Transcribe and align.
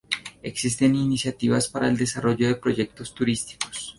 Existen 0.41 0.95
iniciativas 0.95 1.67
para 1.67 1.87
el 1.87 1.95
desarrollo 1.95 2.47
de 2.47 2.55
proyectos 2.55 3.13
turísticos. 3.13 3.89